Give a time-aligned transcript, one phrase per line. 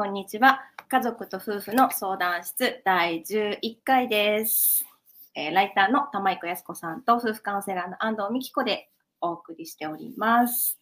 [0.00, 0.60] こんにちは。
[0.88, 4.86] 家族と夫婦の相談室第11回です。
[5.34, 8.90] えーライターの玉井子康子さんと夫婦カウンセラーの安藤美希子で
[9.20, 10.78] お送りしております。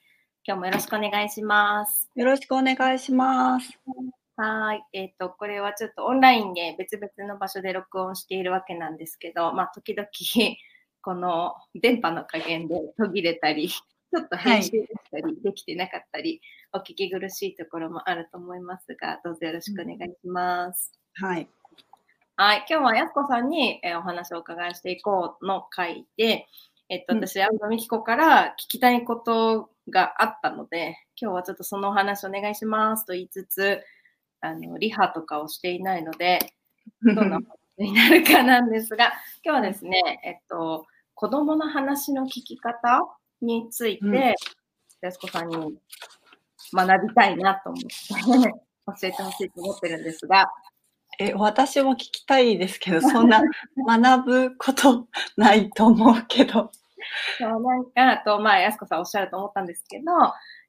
[0.46, 2.10] 今日もよろしくお願いします。
[2.14, 3.80] よろしくお願いします。
[4.36, 4.82] はーい。
[4.92, 10.06] えっ、と、これはちょっとオンラインで別々の場所で録音しているわけなんですけど、まあ、時々、
[11.00, 13.70] この電波の加減で途切れたり、
[14.10, 16.40] ちょっと編集でしたり、できてなかったり、
[16.72, 20.92] お聞き苦しいところもあると思いますが、どうぞよろしくお願いします。
[21.14, 21.48] はい。
[22.36, 22.66] はい。
[22.68, 26.46] 今日はやすこさんに、えーお話をお伺いしていこうの回で、
[26.88, 33.82] えっと、うん私、安藤美希子から聞きたいことがあったので、今日はちょっとそのお話お願いしますと言いつつ、
[34.40, 36.38] あの、リハとかをしていないので、
[37.02, 43.08] どんなことになるかなんですが、今日はですね、えっと、子供の話の聞き方
[43.42, 44.16] について、うん。
[45.02, 45.56] やすこさんに
[46.72, 47.82] 学びたいなと思っ
[48.42, 48.50] て、
[48.86, 50.50] 教えてほしいと思ってるんですが、
[51.18, 53.42] え、私も聞きたいですけど、そんな
[53.76, 56.70] 学ぶことないと思うけど。
[57.38, 60.04] そうなんか、あと、まあ、やすこさんおっしゃると思ったんですけど、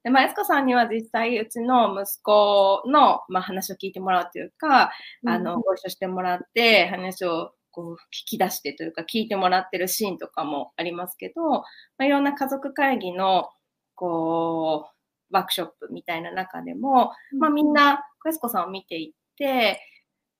[0.03, 4.91] でまあ、やすこさんには実際、うちの息子の、まあ、話を聞いてもらうというか、
[5.25, 11.63] あの、ご一緒してもらって、話をこう聞き出してというか、聞いてもらってるシーンとかもありますけど、ま
[11.99, 13.49] あ、いろんな家族会議の、
[13.93, 14.87] こ
[15.31, 19.79] う、ワークショップみたいな中でも、まあ、みんな、やすこさんを見ていって、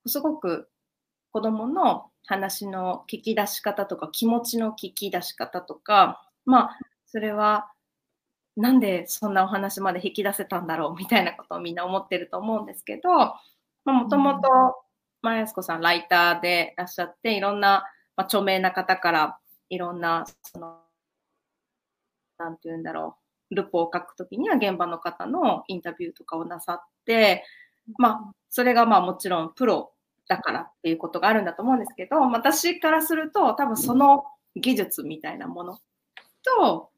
[0.08, 0.68] すごく
[1.32, 7.72] 子供の話の聞き出し方とか気持ちの聞き出し方とか、まあ、それは
[8.56, 13.38] なんでそんなお話まで引き出せたんだろうみたいなことをみんな思ってると思うんですけど、ま
[13.86, 14.48] あ、もともと、
[15.28, 17.84] まあ、やすこさんライターでいらっしゃって、いろんな、
[18.16, 19.38] まあ、著名な方から
[19.70, 20.78] いろんな、その、
[22.38, 23.18] なんて言うんだろ
[23.52, 27.44] う、ルポを書くときには現場の方のインタビューとかをなさって、
[27.98, 29.92] まあ、それがまあもちろんプロ
[30.30, 34.24] だからっていうことがあるんだと思うんですけど、私からすると多分その
[34.56, 35.80] 技術みたいなもの
[36.62, 36.90] と、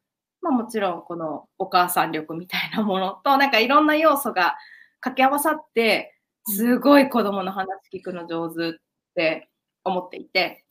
[0.44, 4.56] まあもちろんこのお母さん力みたいなものと、なんかいろんな要素が
[5.02, 8.74] 掛け合わさって、すごい子供の話聞くの上手っ
[9.16, 9.50] て
[9.84, 10.64] 思っていて、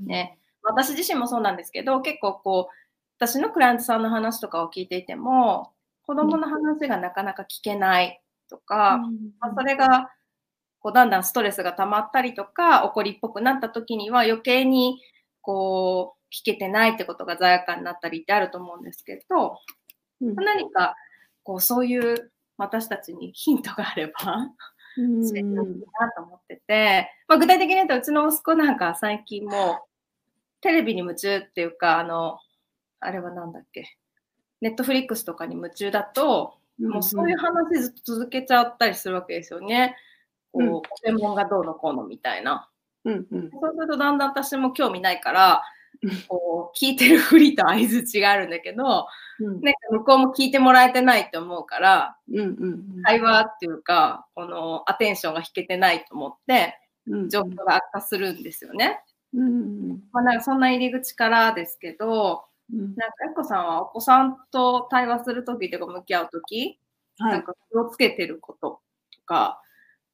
[0.00, 2.74] ね、私自身もそうなんですけど、結構こう、
[3.18, 8.98] 私のクライアントさんの話とかを聞いていても、子供の話がなかなか聞けないとか、
[9.40, 10.10] まあ、それが
[10.80, 14.98] こうだんだんストレスが溜まったりとか怒りっぽくなった時には余計に
[15.42, 19.58] こう聞けてないってことが罪悪感になったりってあると思うんですけど
[20.20, 20.34] うん。
[20.34, 20.94] 何か
[21.42, 24.48] こうそういう私たちにヒントがあれば
[24.98, 29.88] うん教えてほしいなと思ってて、まあ、具体的に言うとうちの息子なんか最近もう
[30.60, 32.38] テレビに夢中っていうかあの
[33.00, 33.84] あれはなんだっけ？
[34.60, 39.96] ネットフリックスとかに夢中だともうそういう話ずっと続けちゃったりするわけですよね。
[40.52, 40.70] こう、うん。
[40.70, 42.68] ポケモンがどうのこうのみたいな。
[43.04, 43.50] うんうん。
[43.50, 45.62] そうするとだんだん私も興味ないからうん、
[46.28, 49.06] こう、聞いてるふりと相づちがあるんだけど、
[49.40, 49.60] うん。
[49.60, 52.42] なんか向こうも聞いてもらえてないって思うから、うんう
[52.98, 59.00] ん会話っていうか、このアテンションが引けてないと思って、うん状況が悪化するんですよね。
[59.34, 62.94] うんまあなんかそんな入り口からですけど、うん。
[62.96, 66.78] なんか、やっこさんはお子さんと対話するときとか向き合うとき、
[67.18, 67.32] はい。
[67.32, 68.80] なんか気をつけてること
[69.16, 69.60] とか、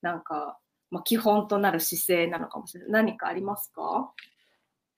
[0.02, 0.58] なんか、
[0.90, 3.04] まあ、基本となる姿勢なのかもしれない。
[3.04, 4.12] 何かありますか？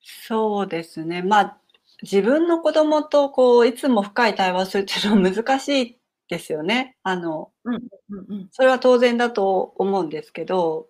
[0.09, 1.23] そうですね。
[1.23, 1.61] まあ
[2.03, 6.97] 自分の子供とこういつも深い対話をするっていうのは難しいですよね。
[7.03, 7.75] あのうん
[8.11, 8.49] うんうん。
[8.53, 10.89] それは当然だと思うんですけど、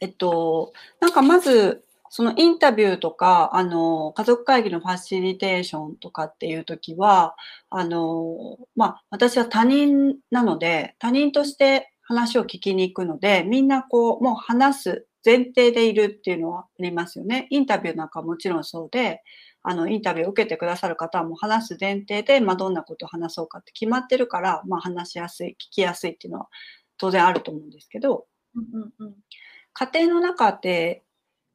[0.00, 7.36] えっと、なんかまず、そのインタビューとか、あの、家族会議のファシリテーションとかっていう時は、
[7.70, 17.46] あの、まあ、私は他人なので、他人として話を聞きに行くので、みんなこう、もう話す前提でいるっていうのはありますよね。
[17.50, 19.22] インタビューなんかもちろんそうで、
[19.62, 26.48] あの、インタビューを受けてくださる方はもう話す前提で、まあ、どんなことを話そうかって決まってるから、まあ、話しやすい、聞きやすいっていうのは
[26.96, 29.14] 当然あると思うんですけど、うんうんうん。
[29.74, 31.02] 家庭の中で、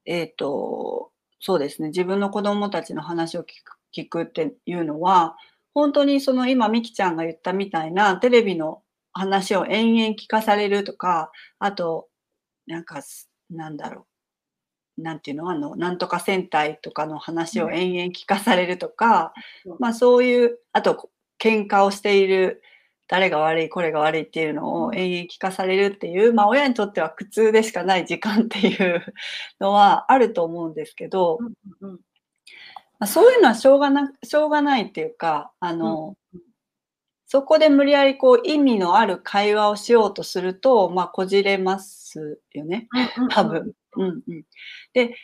[0.06, 5.38] えっ、と、そうですね、自分の子供たちの話を聞く聞くっていうのは、
[5.74, 8.82] 本当にその今、みきちゃんが言ったみたいなテレビの
[9.14, 12.08] 話を延々聞かされるとか、あと、
[12.68, 14.06] なんかす、なんだろ
[14.98, 15.02] う。
[15.02, 15.50] なんていうの？
[15.50, 19.34] あの、なんとか戦隊とかの話を延々聞かされるとか、
[19.66, 19.74] う。
[19.74, 22.62] んまあそういう、あと、喧嘩をしている
[23.08, 29.04] 誰が悪い、これが悪いっていうのを延々聞かされるっていう、まあ親にとっては苦痛でしかない時間っていう
[29.60, 31.54] のはあると思うんですけど、うん
[31.90, 31.98] うんま
[33.00, 36.42] あ、そういうのはしょうがな、しょうがないっていうか、あの、うん
[37.36, 42.88] そこで無理やりこう意味のある会話をしようとすると、まあ、こじれますよね。
[43.30, 43.74] 多分。
[43.98, 44.44] うんうん。
[44.94, 45.18] で、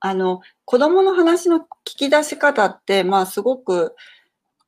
[0.00, 3.94] あの、子供の話の聞き出し方って、まあ、すごく、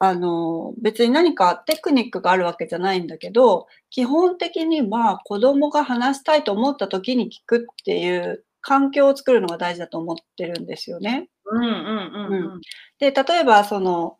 [0.00, 11.30] あの、別に何かテクニックがあるわけじゃないんだけど、基本的には子供が話したいと思った時に聞くっていう環境を作るのが大事だと思ってるんですよね。
[11.46, 12.60] うんうんうんうん。
[12.98, 14.18] で、例えば、その、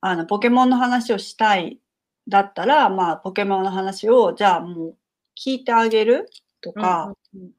[0.00, 1.80] あの、ポケモンの話をしたい
[2.28, 4.96] だったら、まあ、ポケモンの話を、じゃあもう
[5.38, 6.28] 聞いてあげる
[6.60, 7.50] とか、うんうん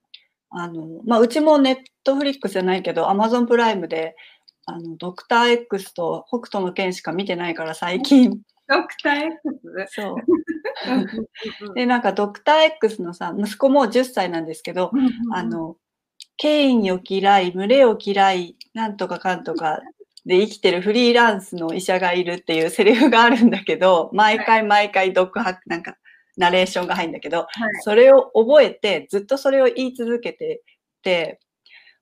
[0.57, 4.15] あの、まあ、うちもネットフリックスじゃないけど、アマゾンプライムで、
[4.65, 8.29] あの、ドクター X と北斗の剣しか見てないから最近。
[8.69, 9.31] ドクター
[9.85, 9.95] X?
[9.95, 10.15] そう。
[11.67, 15.75] うんで、なんかドクター X のさ、息子も10歳なんですけど、うんうんあの、
[16.37, 19.81] 権威を嫌い、群れを嫌い、なんとかかんとか
[20.25, 25.97] で生きてるフリーランスの医者がいるっていうセリフがあるんだけど、毎回毎回独白、なんか、
[26.37, 27.47] ナレーションが入るんだけど、はい。
[27.81, 30.63] それを覚えて、ずっとそれを言い続けて
[31.03, 31.39] て、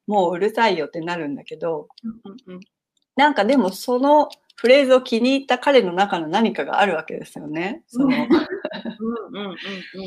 [0.08, 2.60] もううるさいよってなるんだけど、うんうん
[3.16, 7.84] なんかでもそのフレーズを気に入った彼の中の何かがあるわけですよね。
[7.88, 8.26] そのうんうん
[9.36, 9.56] うんう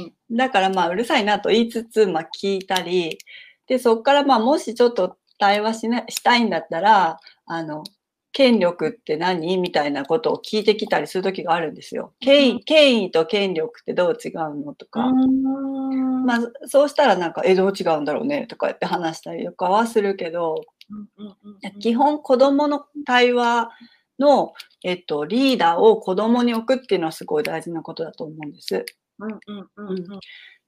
[0.06, 3.18] ん だからまあうるさいなと言いつつ、まあ聞いたり、
[3.66, 7.84] で、そこからまあもしちょっと対話しなしたいんだったら、あの、
[8.36, 9.56] 権力って何？
[9.56, 12.12] みたいなことを聞いてきたりするときがあるんですよ。
[12.20, 15.06] 権威、権威と権力ってどう違うのとか。
[15.06, 20.56] うんまあそうしたらなんか、え、どう違うんだろうねとか言って話したりとかはするけど、
[21.80, 23.70] 基本子供の対話
[24.18, 24.52] の、
[24.84, 28.84] えっと、リーダーを子供に置くっていうのはすごい大事なことだと思うんです。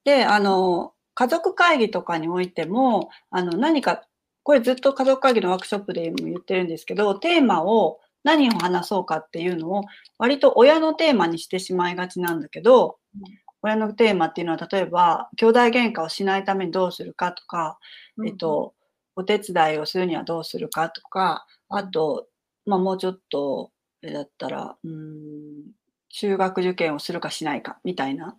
[0.05, 4.05] で、あの、家族会議とかにおいても、あの、何か、
[4.49, 9.83] これずっと家族会議のワークショップでも言ってるんですけど、テーマを何を話そうかっていうのを、
[10.17, 13.25] 割と親のテーマにしてしまいがちなんだけどうん、
[13.61, 17.79] 親のテーマっていうのは、例えば、兄弟喧嘩をしないためにどうするかとか、
[18.27, 18.73] えっと、
[19.17, 22.27] お手伝いをするにはどうするかとか、あと、
[22.65, 23.71] まあ、もうちょっと、
[24.03, 25.73] だったら、うーん、
[26.09, 28.35] 中学受験をするかしないか、みたいな。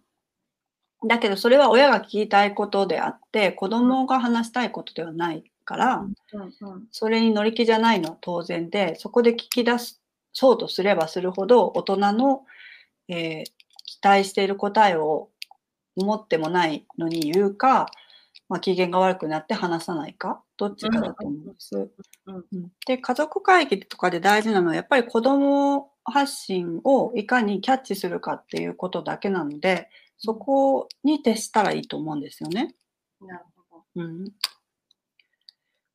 [1.08, 6.06] だけど、それは親が聞きたいことであって、子供が話したいことではないから、
[6.92, 10.02] それに乗り気じゃないのは当然で、そこで聞き出す
[10.34, 12.44] そうとすればするほど、大人の、
[13.08, 15.30] えー期待している答えを
[15.96, 17.88] 持ってもないのに言うか、
[18.48, 21.90] まあ、機嫌が悪くなって話さないか、どっちかだと思うんです。
[22.86, 29.90] で、家族会議とかで大事なのは、やっぱり子供発信をいかにキャッチするかっていうことだけなので、
[30.20, 32.76] そこに徹したらいいと思うんですよね。
[33.22, 33.84] なるほど。
[33.96, 34.26] うん。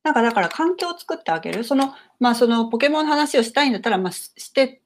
[0.05, 1.63] なんかだから環境を作ってあげる。
[1.63, 4.83] その、まあそのポケモンの話をしたいんだったら、まあしして、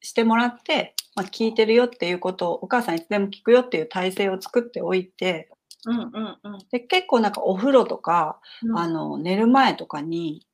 [0.00, 5.50] してもらって、まあ聞いてるよっていうことを、お母さんいつでも聞くよっていう体制を作っておいて、
[5.86, 6.58] うんうんうん。
[6.70, 8.78] で、結構なんかお風呂とか、うん。
[8.78, 10.46] あの、寝る前とかに、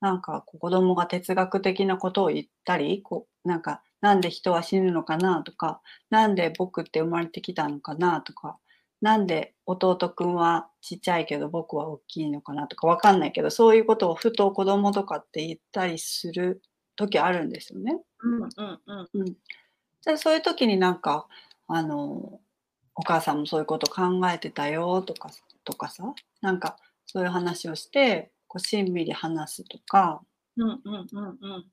[0.00, 5.80] なんか子供が哲学的なことを言ったり、こう、なんか、なんで人は死ぬのかなとか、
[6.10, 8.58] なんで僕って生まれてきたのかなとか、
[9.00, 12.66] なんで弟くんはちっちゃいけど僕は大きいのかな？
[12.68, 16.62] とかわかんないけど、そういうことをふと子供とかって言ったりする
[16.96, 17.98] 時あるんですよね。
[18.22, 19.26] うんうんうんうん。
[19.26, 21.28] じゃあそういう時になんか、
[21.68, 22.40] あの、
[22.96, 25.30] お母さんもそういうこと考えてたよとか、
[25.64, 26.04] とかさ、
[26.42, 26.76] なんか
[27.06, 30.22] そういう話をして、こう、しんみり話すとか、
[30.56, 31.66] うんうんうんうん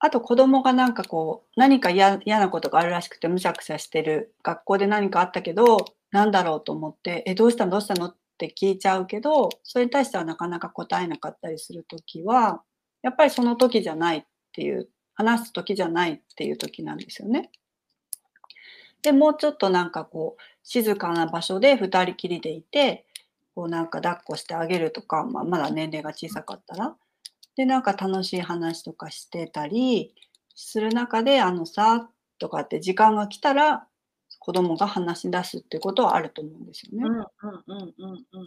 [0.00, 4.34] あと子供がなんかこう、何か嫌嫌なことがあるらしくてむしゃくしゃしてる。
[4.42, 5.78] 学校で何かあったけど、
[6.12, 7.72] なんだろうと思って、え、どうしたの？
[7.72, 8.06] どうしたの？
[8.06, 12.62] って聞いちゃうけど、それに対してはなかなか答えなかったりするときは、
[13.02, 17.50] やっぱりその時じゃないっていう、話す時じゃないっていう時なんですよね。
[19.02, 23.04] で、もうちょっとなんかこう、静かな場所で二人きりでいて、
[23.54, 26.96] こうなんか抱っこしてあげるとか、まあ、まだ年齢が小さかったら、
[27.56, 30.14] で、なんか楽しい話とかしてたり
[30.54, 33.86] する中で、あのさ、とかって時間が来たら、
[34.44, 37.04] 子供が話し出すってことはあると思うんですよね。
[37.08, 37.24] うんうん
[37.68, 38.46] うんうんうん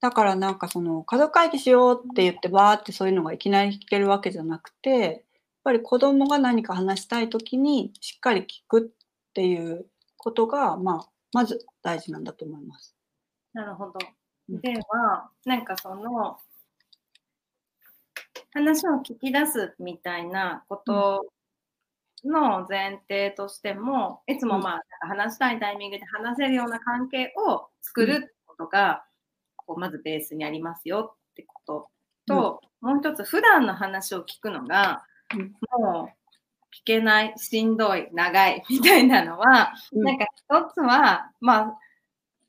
[0.00, 5.20] だからなんかその家族会議しようって言ってバーってそういうのがいきなり聞けるわけじゃなくて、やっ
[5.62, 9.86] ぱり子供が何か話したい時にしっかり聞くっていう
[10.18, 12.94] ことが、まあ、まず大事なんだと思います。
[13.54, 13.92] なるほど。
[14.50, 16.36] うんでは、なんかその、
[18.52, 21.24] 話を聞き出すみたいなこと
[22.24, 29.04] の前提としても、いつもまあ、話したいタイミングで話せるような関係を作るってことが、
[29.56, 31.88] こうまずベースにありますよってこと
[32.26, 35.04] と、もう一つ、普段の話を聞くのが、
[35.34, 35.54] うん。
[35.80, 36.24] もう、
[36.84, 40.02] けない、しんどい、長いみたいなのは、うん。
[40.02, 41.78] なんか一つは、まあ、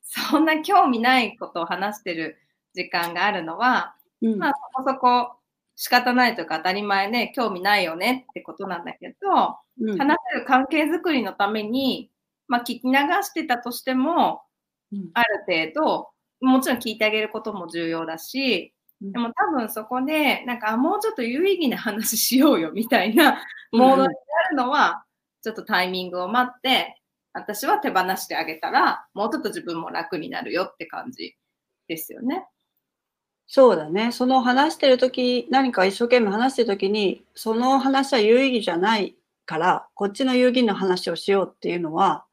[0.04, 2.38] そんな興味ないことを話してる
[2.74, 4.38] 時間があるのは、うん。
[4.38, 5.36] まあそこそこ
[5.76, 9.98] 仕方ないというか当たり前で興味ないよねってことなんだけど、うん。
[9.98, 12.10] 話せる関係づくりのために、
[12.48, 14.44] まあ聞き流してたとしても、
[14.92, 15.10] うん。
[15.14, 16.10] ある程度、
[16.42, 19.12] もちろん聞いてあげることも重要だし、うん。
[19.12, 23.42] でも多分そこで、なんか、あもうちょっと有意義な話しようよみたいな
[23.74, 24.14] モードにな
[24.52, 25.04] るのは、
[25.42, 27.02] ちょっとタイミングを待って、
[27.34, 31.36] 私は手放してあげたら、もうちょっと自分も楽になるよって感じ
[31.90, 32.46] ですよね。
[33.48, 34.12] そうだね。
[34.12, 42.26] その話してる時何か一生懸命話してる時に、その話は有意義じゃないから、こっちの有意義な話をしようっていうのは、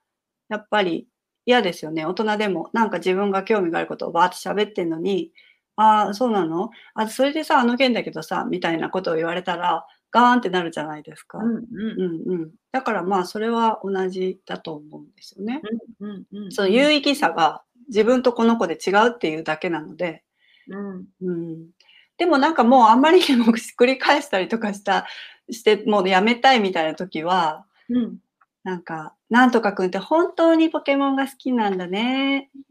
[0.49, 1.07] やっぱり
[1.45, 2.07] 嫌ですよね。
[2.07, 5.33] 大人でも、なんか自分が興味があることをバーって喋ってんのに、
[5.77, 6.71] ああ、そうなの？
[6.95, 11.39] あ、それでさ、あの件だけどさ、みたいなことを言われたら、ガーンってなるじゃないですか。
[11.39, 12.51] うんうんうん。
[12.73, 15.63] だからまあ、それは同じだと思うんですよね。
[16.01, 16.53] うんうんうん。
[16.53, 20.23] その有意義さが自分とこの子で違うっていうだけなので、
[20.69, 21.71] うんうん、
[22.19, 23.47] でもなんかもうあんまりにも
[23.79, 25.07] 繰り返したりとかした
[25.51, 28.19] してもうやめたいみたいな時はうん
[28.65, 32.63] なんか「なんとかくんって本当にポケモンが好きなんだね」っ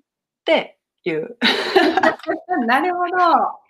[0.45, 1.37] ていう
[2.67, 3.15] なるほど。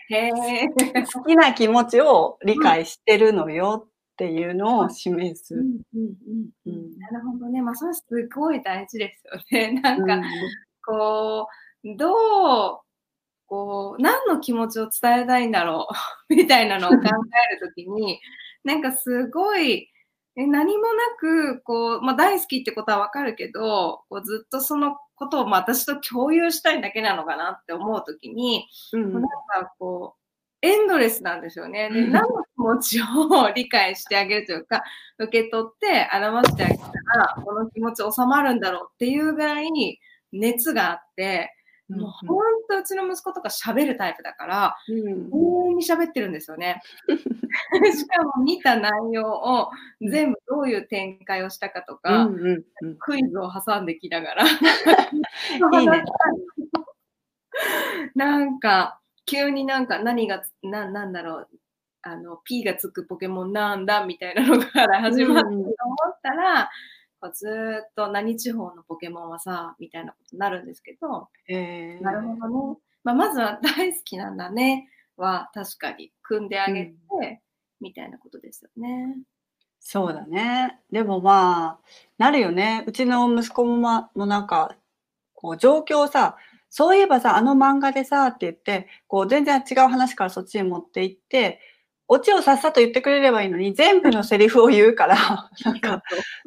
[0.09, 0.31] へえ。
[1.13, 5.55] 好きな気持ちを理解してるのよっていうのを示す。
[5.55, 7.61] うんうんうんうんなるほどね。
[7.61, 8.03] まあ、それす
[8.35, 9.71] ごい大事ですよね。
[9.81, 10.21] なんか、
[10.85, 11.47] こ
[11.83, 12.79] う、どう、
[13.51, 15.93] こう、何の気持ちを伝えたいんだろう？
[16.33, 18.21] みたいなのを考えるときに、
[18.63, 19.89] なんかすごい、
[20.37, 31.89] え何もなく、こう、まあ、大好きってことはわかるけど、こうずっとそのことを、まあ、私と共有したいだけなのかなって思うときに、うんなんかこう、エンドレスなんですよね。
[31.89, 32.11] で、うん。
[32.13, 34.83] 何の気持ちを理解してあげるというか、
[35.17, 36.83] 受け取って表してあげた
[37.17, 39.99] ら、この気持ち収まるんだろうっていうぐらい
[40.31, 41.51] 熱があって、
[41.97, 42.37] もう本
[42.69, 44.97] 当うちの息子とか喋るタイプだから、うん。
[45.67, 46.81] 永遠に喋ってるんですよね。
[47.93, 49.69] しかも見た内容を
[50.01, 52.97] 全部どういう展開をしたかとか、うんうんうん。
[52.97, 54.45] クイズを挟んできながら。
[55.81, 56.03] いいね。
[58.15, 61.49] なんか、急になんか何がつ、ななんだろう、
[62.03, 66.69] あの、P がつくポケモンなんだみたいなのから始まったと思ったら、
[67.29, 72.79] ずーっと何地方のポケモンはさ、みたいなことになるんですけど、えーなるほどね。
[73.03, 74.87] まあ、まずは大好きなんだね
[75.17, 77.41] は確かに組んであげて、
[77.79, 79.17] みたいなことですよね。
[79.79, 80.79] そうだね。
[80.91, 81.85] でもまあ、
[82.17, 82.83] なるよね。
[82.87, 84.75] うちの息子も,、ま、もなんか、
[85.33, 86.37] こう状況をさ、
[86.69, 91.59] そういえばさ、あの漫画でさ、って言って、こう全然違う話からそっちに持っていって、
[92.13, 96.03] オチをさっさと言ってくれればいいのに、全部のセリフを言うから、 なんか、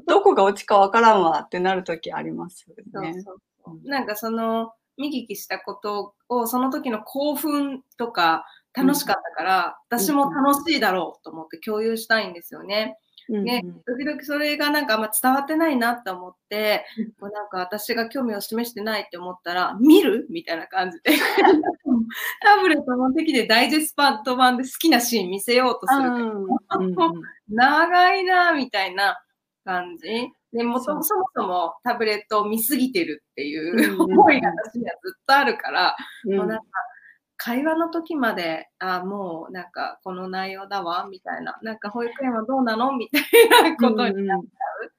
[0.07, 3.15] どこがオチかわからんわってなるときありますよね。
[3.15, 8.45] そうそうなんかその見聞きしたことをその時の興奮とか
[8.75, 12.99] 楽しかったから、私も楽しいだろうと思って共有したいんですよね。
[13.31, 20.27] うんね時々それがなんかあんま伝わってないなって思って、うんこうなんか私が興味を示してないって思ったら、見る？
[20.29, 21.13] みたいな感じで。
[22.43, 23.95] タブレット持ってきてダイジェス
[24.25, 26.15] ト版で好きなシーン見せようとするから。
[26.15, 26.55] うんうんうん
[27.49, 29.23] 長いなみたいな
[29.65, 30.33] 感じ。
[30.53, 36.37] でもそもそもタブレットを見すぎてるっていううんうん思いが私にはずっとあるから、うん。
[36.37, 36.65] もうなんか
[37.37, 43.23] 会話の時まで、あもうなんかこの内容だわみたいな、なんか保育園はどうなのみたい
[43.73, 44.93] なことになっちゃう。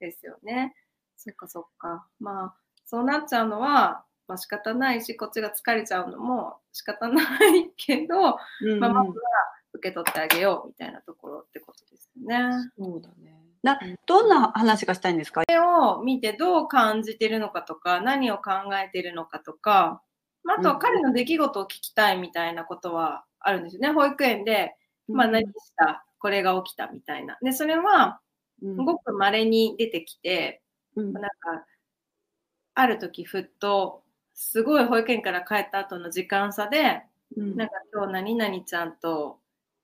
[0.00, 0.74] ですよね。
[1.16, 2.06] そっかそっか。
[2.18, 2.54] まあ
[2.86, 7.22] そうなっちゃうのは、まあ、仕方ないし、こっちが疲れちゃうのも仕方な
[7.54, 9.14] いけど、うんまあ、まずは
[9.74, 12.70] 受け取ってあげようみたいなところってことですよね。
[12.78, 13.38] そうだね。
[13.62, 15.42] な、どんな話がしたいんですか？
[15.46, 20.02] それを見てどう感じてるのかとか、何を考えてるのかとか、
[20.44, 23.90] まあ、あとは彼の出来事を聞きたいみたいなことはあるんですよね。
[23.92, 24.74] 保育園で、
[25.08, 27.36] まあ、何した、これが起きたみたいな。
[27.42, 28.20] で、それは、
[28.62, 30.62] うんごく稀に出てきて、
[30.96, 31.28] うんなんか、
[32.74, 34.01] ある時ふっと、
[34.34, 37.02] すごい保育園から帰った後の時間差で、
[37.36, 37.56] うん。
[37.56, 39.38] なんか今日何々ちゃんと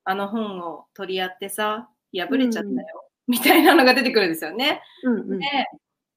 [0.04, 4.82] あの本を取り合ってさ、破れちゃったよ、みたいなのが出てくるんですよね。
[5.04, 5.38] うんうん。
[5.38, 5.46] で、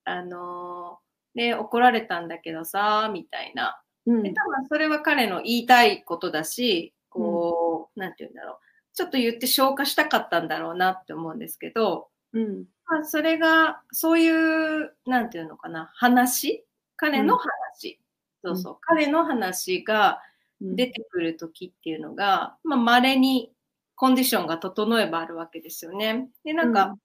[0.06, 1.02] あのー
[1.34, 3.82] で、怒られたんだけどさ、みたいな。
[4.06, 4.22] うん。
[4.24, 8.58] で、多分それは彼の言いたいことだし、こう、なんて言うんだろう。
[8.94, 12.66] ちょっと言って消化したかったんだろうなって思うんですけど、うん。
[12.86, 16.66] まあ、それが、そういう、なんていうのかな、話？
[16.98, 18.01] 彼の話、
[18.44, 20.22] そうそう、彼の話が
[20.62, 20.76] うん。
[20.76, 23.52] 出てくるときっていうのが、まあ、稀に
[23.96, 26.30] コンディションが整えばあるわけですよね。
[26.44, 26.96] で、なんか、も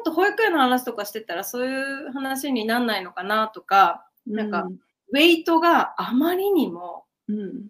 [0.00, 4.68] っと保育園の話とかしてたらそういう話になんないのかなとか、なんか、
[5.12, 7.66] ウェイトがあまりにも、うん、なんか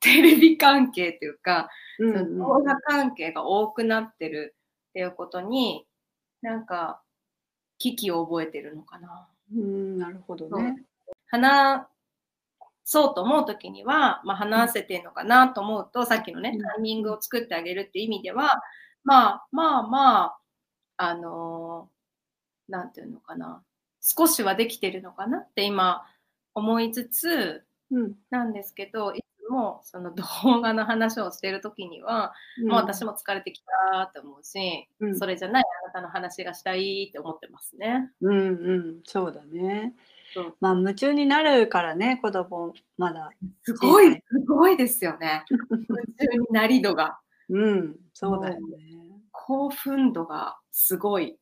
[0.00, 1.68] テレビ関係というか、
[1.98, 4.56] うんその動画関係が多くなってる
[4.88, 5.86] っていうことに、
[6.42, 7.02] なんか、
[7.78, 9.28] 危機を覚えてるのかな。
[9.54, 10.82] うん、なるほどね。
[11.28, 11.86] 話
[12.84, 18.62] そうと思うときには、まあ、話せてるのかなと思うと、さっきのねうん、タイミングを作ってあげるって意味では、
[19.04, 20.40] まあまあまあ、
[20.96, 22.00] あのー
[22.70, 23.62] なんていうのかな、
[24.00, 26.06] 少しはできてるのかなって今
[26.54, 32.32] 思いつつうん、なんですけど、いつもその動画の話をしてるときには、
[32.64, 35.18] もう私も疲れてきたって思うし、うん。
[35.18, 38.10] それじゃないあなたの話がしたいって思ってますね。
[38.20, 38.42] うんう
[39.00, 39.94] ん、そうだね。
[40.60, 43.30] まあ夢中になるからね、子供まだ。
[43.62, 45.44] すごい、すごいですよね。
[45.70, 45.76] 夢
[46.30, 47.18] 中になり度が。
[47.48, 48.60] うん、そうだよね。
[49.32, 51.36] 興奮度がすごい。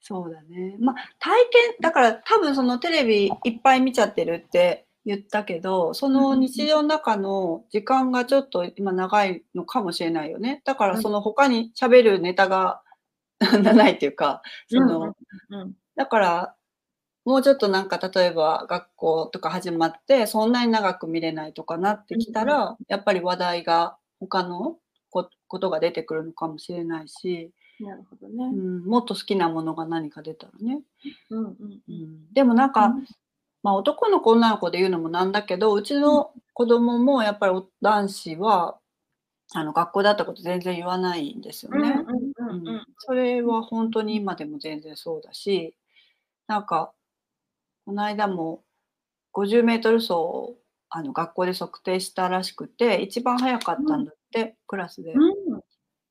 [0.00, 0.76] そうだね。
[0.80, 10.62] まあ体験、だから多分そのテレビいっぱい見ちゃってるって言ったけど、その日常の中の時間がちょっと今長いのかもしれないよね。
[10.64, 12.82] だからその他に喋るネタが
[13.74, 15.14] ないっていうか、その、
[15.50, 16.53] うんうんだから、
[17.24, 24.76] もうちょっとなんか例えば学校とか始まって、そんなに長く見れないとかなってきたら、やっぱり話題が他の
[25.10, 27.50] こことが出てくるのかもしれないし、
[27.80, 28.44] なるほどね。
[28.44, 30.82] うん、もっと好きなものが何か出たらね。
[31.30, 31.94] うんうんううん。
[31.94, 33.04] ん、でもなんか、うん。
[33.62, 38.78] まあ男の子女の子で言うのもなんだけど、うちの子供もやっぱりお男子は、
[39.54, 41.94] あの学校だったこと全然言わないんですよね。
[42.98, 45.74] それは本当に今でも全然そうだし、
[46.46, 46.92] なんか、
[47.86, 48.62] この間も
[49.34, 50.54] 50メートル走を
[50.88, 55.12] あの学校で測定したらしくて、一番早かったんだって、クラスで。
[55.12, 55.60] うん。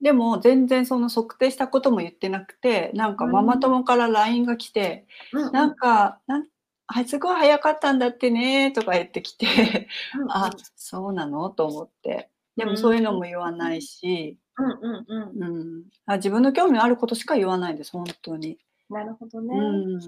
[0.02, 6.48] でも全然その測定したことも言ってなくて、なんかママ友から LINE が来て、うんなんか、なん
[6.88, 9.88] あすごい早かったんだってねとか言ってきて、
[10.30, 12.30] あ、そうなのと思って。
[12.58, 15.54] でもそういうのも言わないし、うんうんうん。
[15.54, 18.58] うん、あ自分の興味のあることしか言わないです、本当に。
[18.90, 19.58] なるほどね。
[19.58, 20.02] うん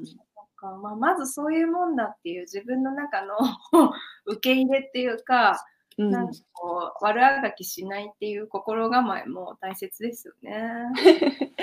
[0.55, 3.35] かまあ、まずそういうもんだっていう自分の中の
[4.25, 5.51] 受け入れっていうか、
[5.97, 10.51] うんなんかこう悪あがきしないっていう心構えも大切ですよね。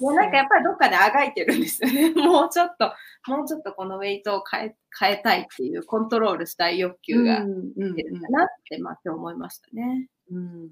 [0.00, 2.10] いやなんかやっぱりどっかであがいてるんですよね。
[2.16, 2.92] もうちょっと、
[3.30, 10.08] もうちょっとこのウェイトを変え変えたいっていうコントロールしたい欲求が出るかなって、まあ今日思いましたね。
[10.30, 10.70] うんうん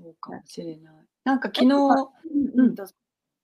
[0.00, 0.94] そうかもしれない。
[1.24, 2.94] なんか昨日、うんうん、どうぞ。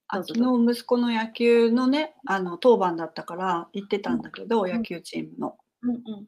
[0.09, 0.33] あ昨
[0.65, 5.57] 日息子の野球のね、あの当番だったから行ってたんだけど、ん野球チームの。
[5.83, 6.25] うんうん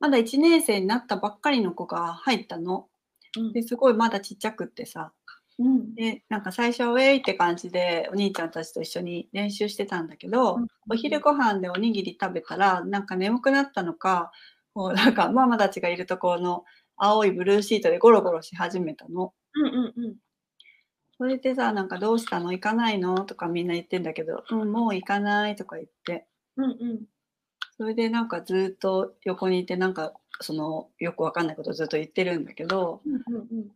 [0.00, 2.88] まだ1年生になったばっかりの子が入ったの。
[3.36, 5.12] うんですごいまだちっちゃくってさ。
[5.58, 14.32] うんで、なんか最初はウェイって感じでお兄ちゃんたちと一緒に練習してたんだけど、うんお昼ご飯でおにぎり食べたら、なんか眠くなったのか、
[14.74, 16.64] こう なんかママたちがいるところの
[16.96, 19.34] 青いブルーシートでゴロゴロし始めたの。
[19.54, 20.16] うんうんうん
[21.20, 22.50] それでさ、なんかどうしたの？
[22.50, 23.26] 行かないの？
[23.26, 26.26] とかみんな言ってんだけど、うん、もう行かないとか言って。
[26.56, 27.02] うんうん。
[27.76, 33.68] それでなんかずっと横にいて、なんかそのよくわかんないことずっと言ってるんだけど、うんうんうん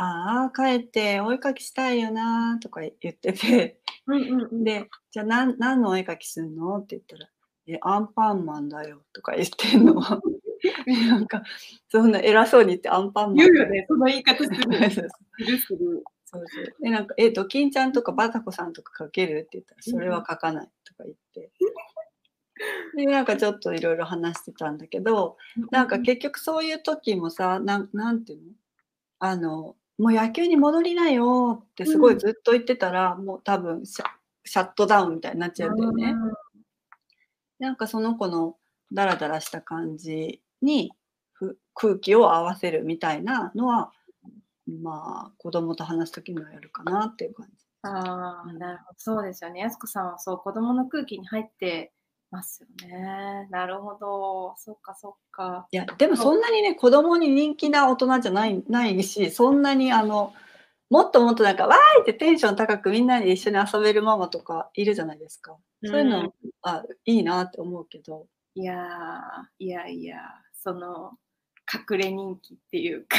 [0.00, 4.62] ああ、帰ってお絵かきしたいよなとか言ってて、うんうんうん。
[4.62, 6.76] で、じゃあ何何のお絵かきするの？
[6.80, 7.30] って言ったら、
[7.66, 9.94] え、アンパンマンだよとか言ってんの。
[11.08, 11.42] なんか、
[11.88, 13.36] そんな偉そうに言ってアンパンマン。
[13.36, 14.90] 言うよね、その言い方する
[15.58, 16.04] する。
[16.30, 16.74] そうそう。
[16.82, 21.50] で、なんか、え、ドキンちゃんとかバタコさんとか書けるって言ったら、それは書かないとか言って。
[22.96, 25.36] で、なんかちょっといろいろ話してたんだけど、
[25.70, 28.52] なんか結局そういう時もさ、なんなんていうの？
[29.20, 34.04] あの、もう野球に戻りなよってすごいずっと言ってたら、もう多分シャ
[34.44, 36.14] シャットダウンみたいになっちゃうんだよね。
[37.58, 38.56] なんかその子の
[38.92, 40.92] ダラダラした感じに
[41.32, 43.92] ふ空気を合わせるみたいなのは、
[44.82, 47.52] まあ子供と話す時にはやるかなっていう感じ。
[47.82, 48.94] ああ、なるほど。
[48.98, 49.60] そうですよね。
[49.60, 51.92] やすこさんはそう、子供の空気に入って
[52.30, 53.48] ますよね。
[53.50, 54.54] なるほど。
[54.56, 55.66] そっかそっか。
[55.70, 60.34] いや、でもそんなにね、子供に人気な大人じゃないないし、そんなにあの、
[60.90, 65.56] もっともっとなんか、わーいってテンション高くみんなで一緒に遊べるママとかいるじゃないですか。
[65.84, 68.26] そういうの、うんあいいなって思うけど。
[68.54, 70.16] いやー、いやいや、
[70.52, 71.12] その、
[71.90, 73.18] 隠れ人気っていうか、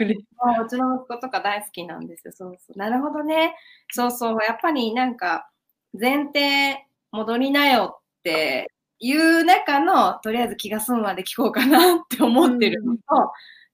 [0.00, 2.32] ううちの息子とか大好きなんですよ。
[2.32, 2.78] そうそう。
[2.78, 3.54] なるほどね。
[3.90, 4.38] そうそう。
[4.46, 5.50] やっぱりなんか、
[5.98, 13.02] 前提戻りなよっていう中の、とりあえず気が済むまで聞こうかなって思ってるのと、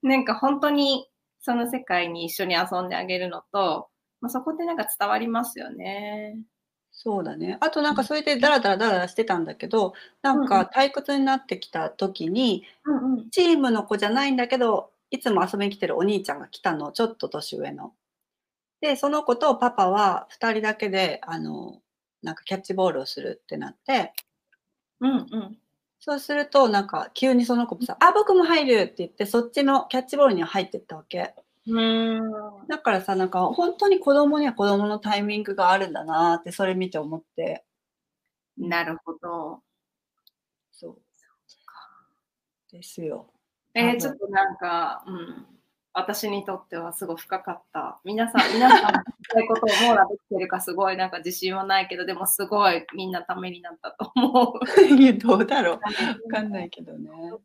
[0.03, 1.09] なんか本当に
[1.41, 3.89] その世界に一緒に遊んであげるのと、
[4.21, 6.37] まあ、そこでなんか伝わりますよね。
[6.99, 7.59] そうだね。
[7.61, 13.31] あとなんかそれでダラダラダラダラしてたんだけど、なんか退屈になってきた時に、うんうん。
[13.31, 17.93] チームの子じゃないんだけど、いつも遊びに来てるお兄ちゃんが来たの、ちょっと年上の。
[18.81, 21.83] で、その子とパパは2人だけで、あの、
[22.23, 24.15] なんかキャッチボールをするってなって、
[25.01, 25.59] うんうん。
[26.01, 31.35] そうすると、なんか急にその子もさ、あ、僕も入るって言って、そっちのキャッチボールには入ってったわけ。
[31.67, 32.67] うーん。
[32.69, 37.65] だからさ、なんか本当に子供には子供のタイミングがあるんだなって、それ見て思って。
[38.57, 39.63] なるほど。
[40.73, 40.99] そう。
[42.71, 43.31] ですよ。
[43.75, 45.47] えちょっとなんか、うん。
[45.93, 48.01] 私にとってはすごい深かった。
[48.05, 48.93] 皆さん、 皆さん、
[49.31, 54.85] そういうことを網羅できてるかすごいなんか自信はないけど、でもすごいみんなためになったと思う。
[54.95, 55.81] いやどうだろう。
[56.29, 57.11] わかんないけどね。
[57.11, 57.41] うん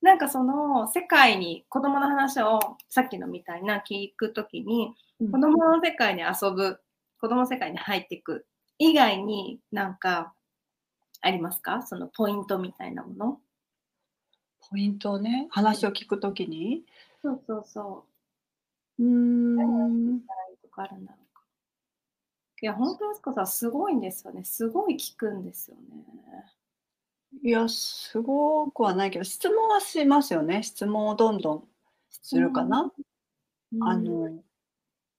[0.00, 6.78] なんかその世界に子供の話をさっきのみたいな聞くときに子供の世界に遊ぶ
[7.20, 8.46] 子供の世界に入っていく
[8.78, 10.32] 以外になんか
[11.20, 11.82] ありますか？
[11.82, 13.40] そのポイントみたいなもの？
[14.70, 16.84] ポイントをね、話を聞くときに、
[17.22, 18.04] そうそうそ
[19.00, 19.02] う。
[19.02, 19.56] うん。
[19.56, 19.88] だろ
[20.64, 20.88] うか。
[22.60, 24.44] いや本当ですかさすごいんですよね。
[24.44, 26.04] すごい聞くんですよね
[27.42, 30.62] いや、すごくはないけど、質問はしますよね。
[30.62, 31.68] 質問をどんどん
[32.10, 32.92] するかな。
[33.72, 33.82] うん。
[33.82, 34.42] あの、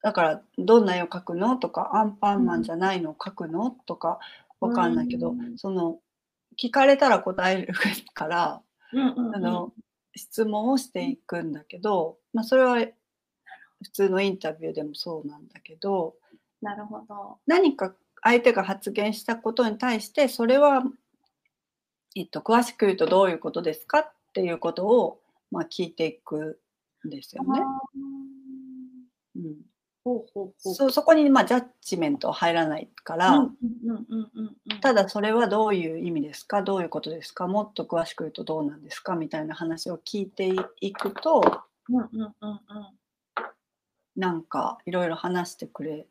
[0.01, 4.19] だから、どんな絵を描くのとか、アンパンマンじゃないのを描くのとか、
[4.59, 5.57] わかんないけど、うん。
[5.57, 5.99] その、
[6.61, 7.73] 聞かれたら答える
[8.13, 8.61] から、
[8.93, 9.35] うんうんうん。
[9.35, 9.73] あの、
[10.15, 12.77] 質問をしていくんだけど、まあ、それは
[13.83, 16.15] 普通のインタビューでもそうなんだけど、
[16.61, 17.37] なるほど。
[17.47, 20.83] 何か相手が発言したことに対して、それは、
[22.15, 26.59] えっと、詳しく言うとどういうことですかっていうことを、まあ、聞いていく
[27.05, 27.61] んですよね。
[29.35, 29.55] うん、
[30.03, 30.75] ほうほうほう。
[30.75, 34.79] そそこに、まあ、ジャッジメントは入らないから、うんうんうんうんうん。
[34.81, 36.61] ただそれはどういう意味ですか？
[36.63, 37.47] どういうことですか？
[37.47, 39.15] もっと詳しく言うとどうなんですか？
[39.15, 42.59] みたいな話を聞いていくとうんうんうんうん。
[44.15, 46.05] なんかいろいろ話してくれ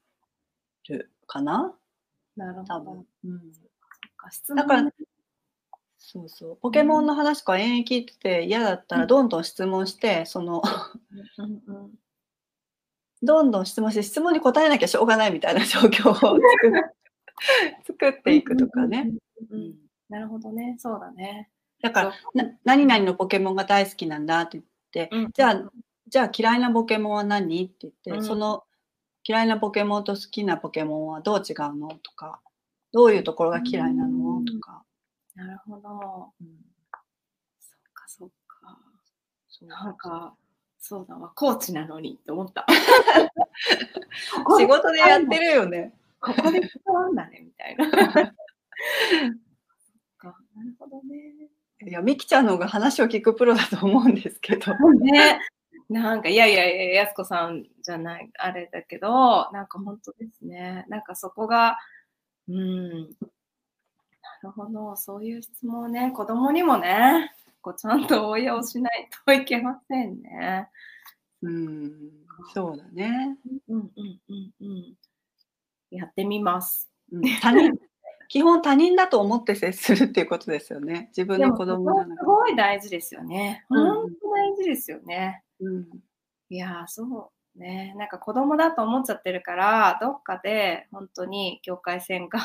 [0.89, 1.75] るかな？
[2.37, 2.67] なるほど。
[2.67, 3.07] 多分。
[3.25, 3.53] うん、
[4.57, 4.93] だからね
[6.11, 6.59] そうそう。
[6.63, 10.63] ポケモンの話とか延々聞いてて嫌だったらどんどん質問してその
[11.37, 11.91] うんうん
[13.21, 16.39] どんどん質問して質問に答えなきゃしょうがないみたいな状況を作っ
[17.85, 19.11] 作っていくとかね。
[19.51, 19.75] うんうんうん
[20.09, 21.51] なるほどね、そうだね。
[21.83, 25.71] だからな何々のポケモンが大好きなんだって言って、うんじゃあ
[26.07, 28.25] じゃあ嫌いなポケモンは何って言って、うん。
[28.25, 28.65] その
[29.23, 32.41] 嫌いなポケモンと好きなポケモンはどう違うのとか
[32.93, 34.83] どういうところが嫌いなのうんとか、
[35.39, 36.33] なるほど。
[36.41, 36.49] うん
[37.61, 38.77] そっかそっか。
[39.49, 40.35] そうなんか、
[40.81, 42.67] そうだわ、コーチなのにって思った。
[44.59, 45.95] 仕事でやってるよね。
[46.21, 47.87] ここで使うんだね、みたいな。
[47.87, 48.25] な
[50.65, 51.49] るほどね。
[51.83, 54.75] いや、みきちゃんの方が話を聞くプロだと思うんですけど。
[55.01, 55.39] ね。
[55.89, 60.85] なんか、いやいやいや、やすこさんじゃない、あれだけど、なんか本当ですね。
[60.89, 61.79] なんかそこが、
[62.49, 63.11] うん。
[64.43, 70.69] なるほど、そういう質問をね、子供にもね、こうちゃんと応用しないといけませんね。
[71.43, 71.93] うん、
[72.55, 73.37] そうだね。
[73.69, 74.95] うんうんうんうん。
[75.91, 76.89] やってみます。
[77.13, 77.73] うん他人
[78.29, 81.07] 基本他人だと思って接するっていうことですよね。
[81.17, 82.17] 自分の子供なくて。
[82.19, 83.65] すごい大事ですよね。
[83.71, 85.43] うん本当大事ですよね。
[85.61, 85.89] うん
[86.51, 87.95] いやー、そうね。
[87.97, 92.39] なんか子供だと思っちゃってるから、どっかで本当に境界線が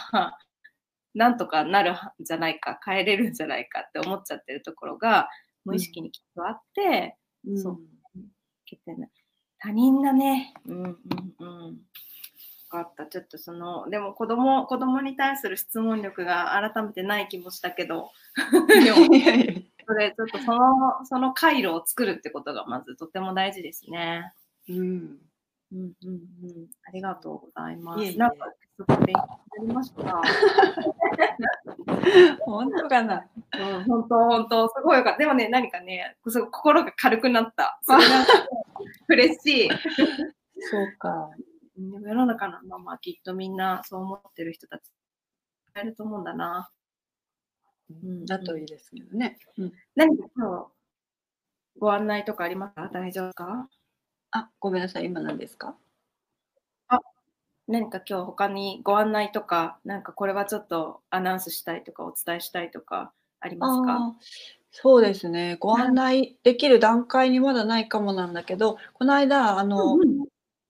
[1.14, 5.30] なんとかなるんじゃないか、変えれるんじゃないかって思っちゃってるところが、
[5.66, 7.80] 無意識にきっとあって、うんそう。
[9.60, 10.54] 他人だね。
[10.66, 10.98] うんうん
[11.40, 11.78] うん。
[11.78, 11.78] 分
[12.70, 13.06] かった。
[13.06, 18.12] ちょっとその、でも子供、子供に対する質問力が改めてない気もしたけど、
[18.68, 18.98] でも
[19.86, 24.34] それちょっとその、その回路を作るってことがまずとても大事ですね。
[24.68, 25.18] うんうん
[25.72, 26.68] うんうん。
[26.86, 28.04] ありがとうございます。
[28.04, 29.22] いえいえなんか、すごく勉強
[29.64, 30.22] になりました。
[32.46, 33.28] 本当かな。
[33.60, 35.20] うん、本当、本当、すごいよかった。
[35.20, 37.80] でもね、何かね、すごい心が軽くなった。
[37.84, 38.10] それが
[39.10, 39.70] 嬉しい。
[40.72, 41.30] そうか。
[41.78, 44.84] うんでも世の中のままきっとみんなそう思ってる人たち
[45.76, 46.70] いると思うんだな。
[47.92, 49.38] んだといいですけどね。
[49.58, 50.68] うん何か今日
[51.80, 52.90] ご案内とかありますか？
[52.94, 53.68] 大丈夫か？
[54.32, 55.06] あ、ごめんなさい。
[55.06, 55.76] 今何ですか？
[57.68, 64.16] 何か今日他にご案内とか、なんかこれはちょっとアナウンスしたいとかお伝えしたいとかありますか？
[64.72, 65.58] そうですね。
[65.60, 70.26] ご案内できる段階にまだないかもなんだけど、この間、あの、うんうん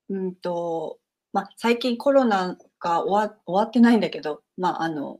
[0.09, 0.99] うんと、
[1.31, 5.19] まあ、最近コロナが終わ終わってないんだけど、まあ、あの、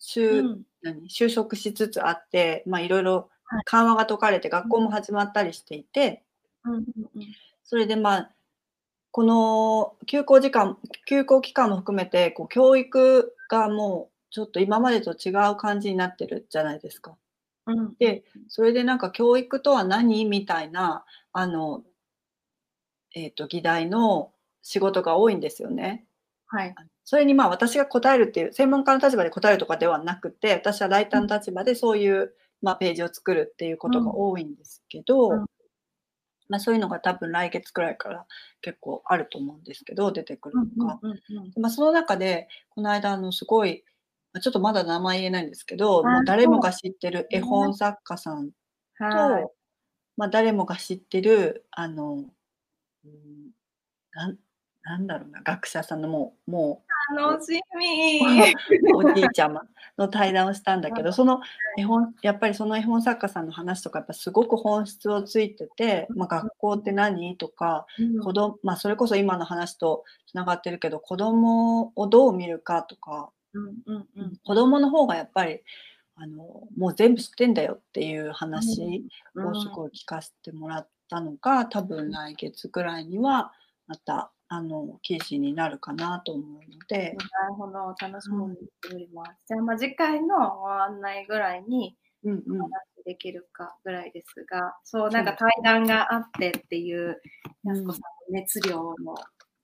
[0.00, 0.62] 就うん。
[0.82, 1.08] 何？
[1.08, 3.62] 就職しつつあって、まあ、いろいろはい。
[3.64, 6.22] 緩和が解かれて学校も始まったりしていて
[6.64, 6.82] うんうん
[7.16, 7.26] うん。
[7.64, 8.30] それで、まあ、
[9.12, 17.16] この休校時間休校期間も含めて、こう教育がもうちょっと今までと違う感じになってるじゃないですか。
[17.66, 18.42] うんうんで、うん。
[18.48, 21.84] それでなんか教育とは何みたいな、あの
[23.14, 26.06] えっと、議題の仕事が多いんですよね。
[26.48, 26.78] はい。
[27.04, 31.26] それに、まあ、私が答えるっていう、専門家の立場で答えるとかではなくて、私はライタうん。
[31.26, 34.16] ーの立場でそういう、まあ、ページを作るっていうことがうん。
[34.16, 35.46] 多いんですけうど、ん。
[36.48, 38.26] まあ、そういうのが多分来月くらいから
[38.62, 41.00] 結構あると思うんですけど、出てくるのが。
[41.02, 41.52] うんうん。
[41.60, 43.84] まあ、その中で、この間、あの、すごい、
[44.32, 47.40] ま、ちょっとまだ名前言えないんですけど、ああ、誰もが知ってる絵ね。
[47.40, 48.50] 本作家さん
[48.98, 49.46] はい。
[49.46, 49.54] と、
[50.16, 53.52] ま、誰もが知ってる、あの、うーん、
[54.14, 54.38] なん
[54.84, 58.56] なんだろうな、学者さんのもうもう、楽しみ。
[58.88, 59.62] おおじいちゃま
[59.98, 60.96] の対談をしたんだうん。
[60.96, 61.76] けど、そのはい。
[61.76, 67.36] 絵本やっぱりその絵本作家さんの話とかやっぱすごく本質をついてて、ま、うん学校って何？
[67.36, 68.26] とか、うん。
[68.26, 74.38] こどま、それこそ今の話と繋がってるけど、子供をどう見るかとか、うんうんううん、ん。
[74.44, 75.60] 子供の方がやっぱり、
[76.16, 79.50] あの、もう全部知ってんだよっていう話うん。
[79.50, 79.76] をすうん。
[79.76, 83.52] ごい聞かせてもらったのが、多分来月ぐらいには
[83.88, 87.16] また、あの、記事になるかなと思うので。
[87.40, 88.38] なるほど、楽しうん。
[88.50, 89.44] みにしております。
[89.46, 92.58] じゃあ、ま、次回のご案内ぐらいにおうんうん。
[92.60, 92.70] 話
[93.04, 97.20] できるかぐらいですが、そう、そうですなんか対談があってっていう、
[97.64, 97.70] うん。
[97.70, 98.00] やすこさん
[98.32, 99.14] の熱量の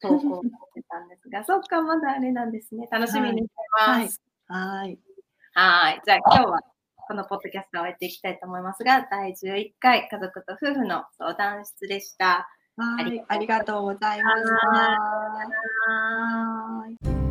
[0.01, 2.89] 投稿をしてたんですが、 そっか、まだあれなんですね。
[2.91, 3.35] 楽しみはい。
[3.35, 3.55] にして
[3.87, 4.09] まはい。
[4.09, 4.21] す。
[4.47, 4.99] はい。
[5.55, 6.03] はい。
[6.05, 6.61] じゃあ、今日は
[7.09, 12.49] このポッドキャストを終えていきたいと思いますが、第11回家族と夫婦の相談室でした。
[12.77, 14.33] はい、ありがとうございま
[17.07, 17.22] す。